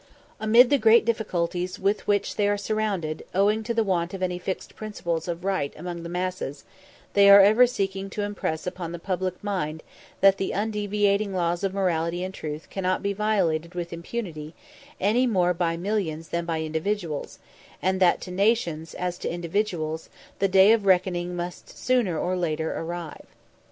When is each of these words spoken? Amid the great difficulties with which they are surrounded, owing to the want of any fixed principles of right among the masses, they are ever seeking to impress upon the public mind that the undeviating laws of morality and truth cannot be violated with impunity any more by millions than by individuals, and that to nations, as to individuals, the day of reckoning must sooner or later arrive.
Amid 0.39 0.71
the 0.71 0.79
great 0.79 1.05
difficulties 1.05 1.77
with 1.77 2.07
which 2.07 2.35
they 2.35 2.47
are 2.47 2.57
surrounded, 2.57 3.23
owing 3.35 3.61
to 3.61 3.71
the 3.71 3.83
want 3.83 4.15
of 4.15 4.23
any 4.23 4.39
fixed 4.39 4.75
principles 4.75 5.27
of 5.27 5.43
right 5.45 5.71
among 5.77 6.01
the 6.01 6.09
masses, 6.09 6.63
they 7.13 7.29
are 7.29 7.39
ever 7.41 7.67
seeking 7.67 8.09
to 8.09 8.23
impress 8.23 8.65
upon 8.65 8.93
the 8.93 8.97
public 8.97 9.35
mind 9.43 9.83
that 10.19 10.37
the 10.37 10.53
undeviating 10.55 11.35
laws 11.35 11.63
of 11.63 11.75
morality 11.75 12.23
and 12.23 12.33
truth 12.33 12.67
cannot 12.71 13.03
be 13.03 13.13
violated 13.13 13.75
with 13.75 13.93
impunity 13.93 14.55
any 14.99 15.27
more 15.27 15.53
by 15.53 15.77
millions 15.77 16.29
than 16.29 16.45
by 16.45 16.61
individuals, 16.63 17.37
and 17.79 17.99
that 17.99 18.19
to 18.21 18.31
nations, 18.31 18.95
as 18.95 19.19
to 19.19 19.29
individuals, 19.31 20.09
the 20.39 20.47
day 20.47 20.71
of 20.71 20.87
reckoning 20.87 21.35
must 21.35 21.69
sooner 21.77 22.17
or 22.17 22.35
later 22.35 22.73
arrive. 22.75 23.27